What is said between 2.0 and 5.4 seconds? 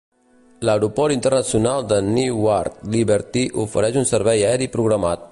Newark Liberty ofereix un servei aeri programat.